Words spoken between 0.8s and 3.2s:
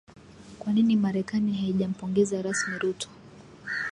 Marekani haijampongeza rasmi Ruto